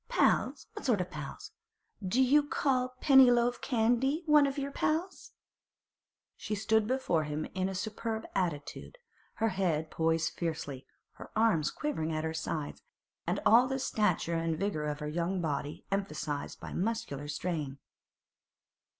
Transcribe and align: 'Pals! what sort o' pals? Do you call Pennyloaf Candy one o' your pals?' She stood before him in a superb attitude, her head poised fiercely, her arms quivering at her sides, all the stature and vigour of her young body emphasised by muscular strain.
'Pals! 0.09 0.65
what 0.73 0.83
sort 0.83 0.99
o' 0.99 1.03
pals? 1.03 1.51
Do 2.03 2.23
you 2.23 2.41
call 2.41 2.95
Pennyloaf 3.01 3.61
Candy 3.61 4.23
one 4.25 4.47
o' 4.47 4.51
your 4.51 4.71
pals?' 4.71 5.33
She 6.35 6.55
stood 6.55 6.87
before 6.87 7.25
him 7.25 7.45
in 7.53 7.69
a 7.69 7.75
superb 7.75 8.25
attitude, 8.33 8.97
her 9.35 9.49
head 9.49 9.91
poised 9.91 10.33
fiercely, 10.33 10.87
her 11.17 11.29
arms 11.35 11.69
quivering 11.69 12.11
at 12.11 12.23
her 12.23 12.33
sides, 12.33 12.81
all 13.45 13.67
the 13.67 13.77
stature 13.77 14.33
and 14.33 14.57
vigour 14.57 14.85
of 14.85 15.01
her 15.01 15.07
young 15.07 15.39
body 15.39 15.85
emphasised 15.91 16.59
by 16.59 16.73
muscular 16.73 17.27
strain. 17.27 17.77